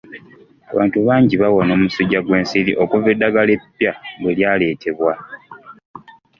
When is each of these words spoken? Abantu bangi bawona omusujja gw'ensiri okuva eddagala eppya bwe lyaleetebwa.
Abantu 0.71 0.97
bangi 1.07 1.35
bawona 1.41 1.71
omusujja 1.77 2.19
gw'ensiri 2.25 2.71
okuva 2.83 3.07
eddagala 3.13 3.51
eppya 3.57 3.91
bwe 4.21 4.31
lyaleetebwa. 4.37 5.13